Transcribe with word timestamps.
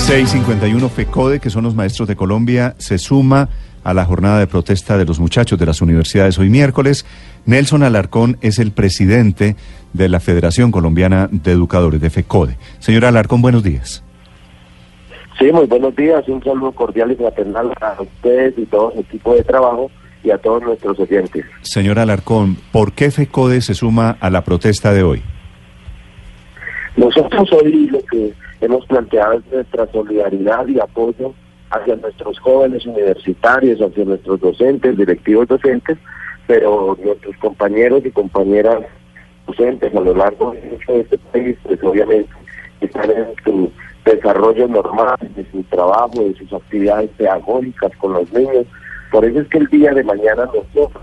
651 0.00 0.88
FECODE, 0.88 1.40
que 1.40 1.50
son 1.50 1.64
los 1.64 1.74
maestros 1.74 2.08
de 2.08 2.16
Colombia, 2.16 2.74
se 2.78 2.98
suma 2.98 3.48
a 3.84 3.94
la 3.94 4.04
jornada 4.04 4.38
de 4.38 4.46
protesta 4.46 4.98
de 4.98 5.04
los 5.04 5.20
muchachos 5.20 5.58
de 5.58 5.66
las 5.66 5.82
universidades 5.82 6.38
hoy 6.38 6.48
miércoles. 6.48 7.06
Nelson 7.46 7.82
Alarcón 7.82 8.38
es 8.40 8.58
el 8.58 8.72
presidente 8.72 9.56
de 9.92 10.08
la 10.08 10.18
Federación 10.18 10.72
Colombiana 10.72 11.28
de 11.30 11.52
Educadores 11.52 12.00
de 12.00 12.10
FECODE. 12.10 12.56
Señor 12.78 13.04
Alarcón, 13.04 13.42
buenos 13.42 13.62
días. 13.62 14.02
Sí, 15.38 15.52
muy 15.52 15.66
buenos 15.66 15.94
días. 15.94 16.26
Un 16.28 16.42
saludo 16.42 16.72
cordial 16.72 17.12
y 17.12 17.16
fraternal 17.16 17.72
a 17.80 18.00
ustedes 18.00 18.54
y 18.58 18.66
todo 18.66 18.92
su 18.92 19.00
equipo 19.00 19.34
de 19.34 19.44
trabajo 19.44 19.90
y 20.24 20.30
a 20.30 20.38
todos 20.38 20.62
nuestros 20.62 20.98
oyentes. 20.98 21.44
Señor 21.62 21.98
Alarcón, 21.98 22.56
¿por 22.72 22.92
qué 22.92 23.10
FECODE 23.10 23.60
se 23.60 23.74
suma 23.74 24.16
a 24.20 24.30
la 24.30 24.44
protesta 24.44 24.92
de 24.92 25.02
hoy? 25.02 25.22
Nosotros 27.00 27.50
hoy 27.52 27.86
lo 27.86 27.98
que 28.10 28.34
hemos 28.60 28.84
planteado 28.84 29.38
es 29.38 29.46
nuestra 29.50 29.86
solidaridad 29.90 30.68
y 30.68 30.78
apoyo 30.78 31.32
hacia 31.70 31.96
nuestros 31.96 32.38
jóvenes 32.40 32.84
universitarios, 32.84 33.80
hacia 33.80 34.04
nuestros 34.04 34.38
docentes, 34.38 34.98
directivos 34.98 35.48
docentes, 35.48 35.96
pero 36.46 36.98
nuestros 37.02 37.34
compañeros 37.38 38.04
y 38.04 38.10
compañeras 38.10 38.80
docentes 39.46 39.94
a 39.94 40.00
lo 40.00 40.14
largo 40.14 40.52
de 40.52 41.00
este 41.00 41.16
país, 41.32 41.56
pues 41.62 41.82
obviamente 41.82 42.28
están 42.82 43.10
en 43.10 43.28
su 43.44 43.72
desarrollo 44.04 44.68
normal, 44.68 45.16
de 45.34 45.46
su 45.50 45.62
trabajo, 45.70 46.22
de 46.22 46.34
sus 46.34 46.52
actividades 46.52 47.08
pedagógicas 47.16 47.96
con 47.96 48.12
los 48.12 48.30
niños. 48.30 48.66
Por 49.10 49.24
eso 49.24 49.40
es 49.40 49.48
que 49.48 49.56
el 49.56 49.68
día 49.68 49.94
de 49.94 50.04
mañana 50.04 50.44
nosotros 50.44 51.02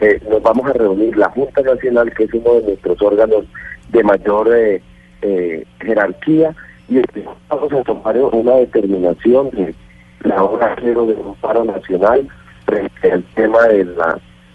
eh, 0.00 0.22
nos 0.30 0.40
vamos 0.40 0.70
a 0.70 0.72
reunir, 0.72 1.18
la 1.18 1.28
Junta 1.28 1.60
Nacional, 1.60 2.14
que 2.14 2.24
es 2.24 2.32
uno 2.32 2.54
de 2.54 2.62
nuestros 2.62 3.02
órganos 3.02 3.44
de 3.90 4.02
mayor 4.02 4.48
eh, 4.54 4.80
eh, 5.22 5.64
jerarquía, 5.80 6.54
y 6.88 7.02
vamos 7.48 7.72
a 7.72 7.82
tomar 7.82 8.16
una 8.16 8.54
determinación 8.56 9.50
de 9.50 9.74
la 10.22 10.42
hora 10.42 10.74
cero 10.80 11.06
de 11.06 11.14
un 11.14 11.34
paro 11.36 11.64
nacional 11.64 12.26
frente 12.64 13.12
al 13.12 13.22
tema 13.34 13.62
del 13.68 13.94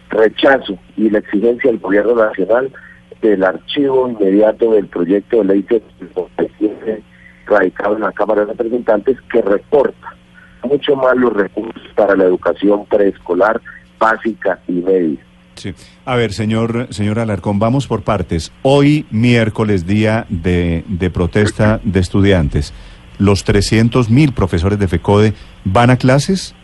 rechazo 0.09 0.78
y 0.97 1.09
la 1.09 1.19
exigencia 1.19 1.72
del 1.72 1.80
gobierno 1.80 2.16
nacional 2.16 2.72
del 3.22 3.44
archivo 3.44 4.09
inmediato 4.09 4.72
del 4.72 4.88
proyecto 4.88 5.44
de 5.44 5.45
ley 5.45 5.66
radicado 7.45 7.95
en 7.95 8.02
la 8.02 8.11
Cámara 8.11 8.41
de 8.41 8.53
Representantes 8.53 9.17
que 9.31 9.41
reporta 9.41 10.16
mucho 10.64 10.95
más 10.95 11.16
los 11.17 11.34
recursos 11.34 11.84
para 11.95 12.16
la 12.16 12.25
educación 12.25 12.86
preescolar, 12.86 13.61
básica 14.00 14.59
y 14.67 14.73
media. 14.73 15.19
Sí. 15.56 15.73
A 16.06 16.16
ver, 16.16 16.34
señor, 16.34 16.88
señor 16.92 17.20
Alarcón, 17.20 17.59
vamos 17.59 17.88
por 17.88 18.04
partes. 18.04 18.52
Hoy, 18.64 19.06
miércoles, 19.12 19.86
día 19.86 20.26
de, 20.30 20.84
de 20.88 21.09
protesta 21.09 21.80
de 21.84 22.00
estudiantes, 22.00 22.73
¿los 23.20 23.44
300 23.44 24.09
mil 24.09 24.34
profesores 24.34 24.80
de 24.80 24.88
FECODE 24.88 25.34
van 25.64 25.90
a 25.90 25.98
clases? 25.98 26.56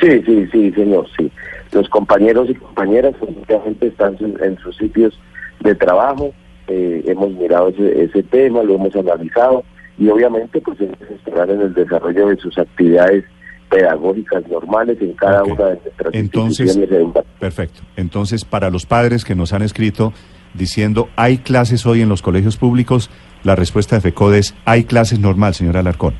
Sí, 0.00 0.22
sí, 0.24 0.46
sí, 0.52 0.72
señor, 0.72 1.06
sí. 1.16 1.30
Los 1.72 1.88
compañeros 1.88 2.48
y 2.50 2.54
compañeras 2.54 3.14
obviamente 3.20 3.88
están 3.88 4.16
en 4.20 4.58
sus 4.58 4.76
sitios 4.76 5.18
de 5.60 5.74
trabajo, 5.74 6.32
eh, 6.68 7.02
hemos 7.06 7.32
mirado 7.32 7.68
ese, 7.68 8.04
ese 8.04 8.22
tema, 8.22 8.62
lo 8.62 8.74
hemos 8.74 8.94
analizado 8.94 9.64
y 9.98 10.08
obviamente 10.08 10.60
pues 10.60 10.78
estarán 10.80 11.50
en 11.50 11.60
el 11.62 11.74
desarrollo 11.74 12.28
de 12.28 12.36
sus 12.36 12.56
actividades 12.58 13.24
pedagógicas 13.74 14.46
normales 14.48 14.96
en 15.00 15.12
cada 15.14 15.42
una 15.42 15.64
de 15.66 15.80
nuestras 15.82 16.14
Entonces, 16.14 16.78
Perfecto. 17.40 17.80
Entonces, 17.96 18.44
para 18.44 18.70
los 18.70 18.86
padres 18.86 19.24
que 19.24 19.34
nos 19.34 19.52
han 19.52 19.62
escrito 19.62 20.12
diciendo 20.54 21.08
hay 21.16 21.38
clases 21.38 21.84
hoy 21.84 22.00
en 22.00 22.08
los 22.08 22.22
colegios 22.22 22.56
públicos, 22.56 23.10
la 23.42 23.56
respuesta 23.56 23.96
de 23.96 24.02
FECODE 24.02 24.38
es 24.38 24.54
hay 24.64 24.84
clases 24.84 25.18
normal, 25.18 25.54
señor 25.54 25.76
Alarcón. 25.76 26.14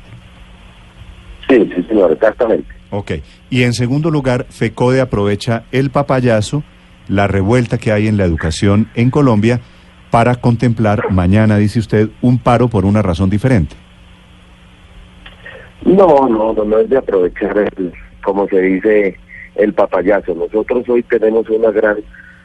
Sí, 1.47 1.69
sí, 1.73 1.83
señor, 1.83 2.11
exactamente. 2.11 2.67
Ok. 2.91 3.11
Y 3.49 3.63
en 3.63 3.73
segundo 3.73 4.11
lugar, 4.11 4.47
FECODE 4.49 4.99
aprovecha 4.99 5.63
el 5.71 5.91
papayazo, 5.91 6.63
la 7.07 7.27
revuelta 7.27 7.77
que 7.77 7.93
hay 7.93 8.07
en 8.07 8.17
la 8.17 8.25
educación 8.25 8.89
en 8.95 9.11
Colombia, 9.11 9.61
para 10.11 10.35
contemplar 10.35 11.11
mañana, 11.11 11.57
dice 11.57 11.79
usted, 11.79 12.09
un 12.21 12.37
paro 12.37 12.67
por 12.67 12.83
una 12.83 13.01
razón 13.01 13.29
diferente. 13.29 13.75
No, 15.85 16.27
no, 16.27 16.53
no, 16.53 16.79
es 16.79 16.89
de 16.89 16.97
aprovechar, 16.97 17.57
el, 17.57 17.93
como 18.23 18.47
se 18.47 18.59
dice, 18.59 19.15
el 19.55 19.73
papayazo. 19.73 20.33
Nosotros 20.33 20.89
hoy 20.89 21.03
tenemos 21.03 21.47
una 21.49 21.69
gran 21.69 21.97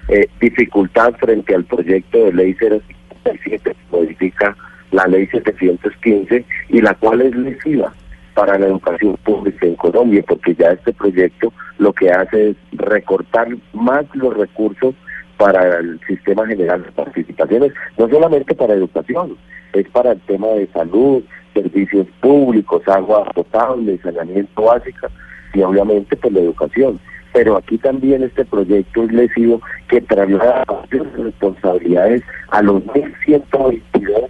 eh, 0.08 0.28
dificultad 0.40 1.14
frente 1.14 1.54
al 1.54 1.64
proyecto 1.64 2.18
de 2.18 2.32
ley 2.34 2.54
057 2.54 3.62
que 3.62 3.76
modifica 3.90 4.54
la 4.90 5.06
ley 5.06 5.26
715 5.28 6.44
y 6.68 6.80
la 6.82 6.94
cual 6.94 7.22
es 7.22 7.34
lesiva 7.34 7.94
para 8.34 8.58
la 8.58 8.66
educación 8.66 9.16
pública 9.24 9.66
en 9.66 9.76
Colombia, 9.76 10.22
porque 10.26 10.54
ya 10.54 10.72
este 10.72 10.92
proyecto 10.92 11.52
lo 11.78 11.94
que 11.94 12.10
hace 12.10 12.50
es 12.50 12.56
recortar 12.72 13.48
más 13.72 14.04
los 14.14 14.36
recursos 14.36 14.94
para 15.38 15.78
el 15.78 15.98
sistema 16.06 16.46
general 16.46 16.82
de 16.82 16.92
participaciones, 16.92 17.72
no 17.96 18.08
solamente 18.08 18.54
para 18.54 18.74
educación, 18.74 19.38
es 19.72 19.88
para 19.88 20.12
el 20.12 20.20
tema 20.20 20.48
de 20.48 20.66
salud, 20.68 21.22
servicios 21.62 22.06
públicos, 22.21 22.82
agua 22.87 23.25
potable, 23.34 23.98
saneamiento 23.98 24.62
básica 24.62 25.09
y 25.54 25.62
obviamente 25.62 26.16
pues 26.16 26.32
la 26.32 26.41
educación. 26.41 27.00
Pero 27.32 27.56
aquí 27.56 27.78
también 27.78 28.22
este 28.25 28.44
proyecto 28.44 29.04
es 29.04 29.12
lesivo 29.12 29.60
que 29.88 30.00
traslada 30.00 30.65
responsabilidades 30.91 32.22
a 32.49 32.62
los 32.62 32.82
1.122 32.84 34.28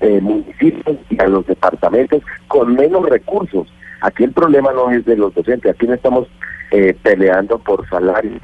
de 0.00 0.20
municipios 0.20 0.98
y 1.08 1.20
a 1.20 1.28
los 1.28 1.46
departamentos 1.46 2.22
con 2.48 2.74
menos 2.74 3.08
recursos. 3.08 3.72
Aquí 4.00 4.24
el 4.24 4.32
problema 4.32 4.72
no 4.72 4.90
es 4.90 5.04
de 5.04 5.16
los 5.16 5.34
docentes, 5.34 5.72
aquí 5.72 5.86
no 5.86 5.94
estamos 5.94 6.28
eh, 6.70 6.94
peleando 7.02 7.58
por 7.58 7.88
salarios 7.88 8.42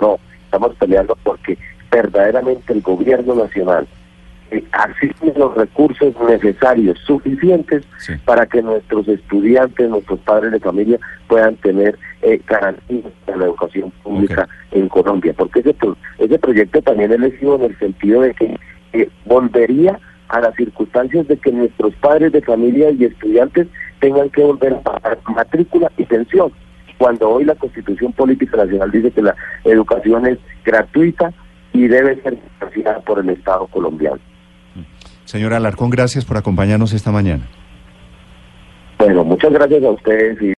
no, 0.00 0.18
estamos 0.44 0.74
peleando 0.76 1.16
porque 1.22 1.58
verdaderamente 1.90 2.72
el 2.72 2.80
gobierno 2.80 3.34
nacional 3.34 3.86
eh, 4.52 5.32
los 5.36 5.54
recursos 5.54 6.14
necesarios, 6.28 6.98
suficientes, 7.06 7.84
para 8.24 8.46
que 8.46 8.62
nuestros 8.62 9.08
estudiantes, 9.08 9.88
nuestros 9.88 10.20
padres 10.20 10.52
de 10.52 10.60
familia 10.60 10.98
puedan 11.28 11.56
tener 11.56 11.98
eh, 12.22 12.40
garantías 12.46 13.12
de 13.26 13.36
la 13.36 13.44
educación 13.44 13.90
pública 14.02 14.48
en 14.70 14.88
Colombia. 14.88 15.34
Porque 15.36 15.60
ese, 15.60 15.74
ese 16.18 16.38
proyecto 16.38 16.82
también 16.82 17.12
es 17.12 17.20
lesivo 17.20 17.56
en 17.56 17.62
el 17.62 17.78
sentido 17.78 18.22
de 18.22 18.34
que 18.34 18.58
volvería 19.24 19.98
a 20.28 20.40
las 20.40 20.54
circunstancias 20.54 21.28
de 21.28 21.36
que 21.36 21.52
nuestros 21.52 21.94
padres 21.96 22.32
de 22.32 22.42
familia 22.42 22.90
y 22.90 23.04
estudiantes 23.04 23.68
tengan 24.00 24.30
que 24.30 24.42
volver 24.42 24.74
a 24.74 24.80
pagar 24.80 25.18
matrícula 25.28 25.92
y 25.96 26.04
pensión, 26.04 26.52
cuando 26.98 27.28
hoy 27.30 27.44
la 27.44 27.54
Constitución 27.54 28.12
Política 28.12 28.56
Nacional 28.56 28.90
dice 28.90 29.10
que 29.10 29.22
la 29.22 29.36
educación 29.64 30.26
es 30.26 30.38
gratuita 30.64 31.32
y 31.72 31.86
debe 31.86 32.20
ser 32.22 32.38
financiada 32.58 33.00
por 33.00 33.18
el 33.20 33.30
Estado 33.30 33.66
colombiano. 33.66 34.18
Señora 35.32 35.56
Alarcón, 35.56 35.88
gracias 35.88 36.26
por 36.26 36.36
acompañarnos 36.36 36.92
esta 36.92 37.10
mañana. 37.10 37.48
Bueno, 38.98 39.24
muchas 39.24 39.50
gracias 39.50 39.82
a 39.82 39.88
ustedes 39.88 40.42
y 40.42 40.50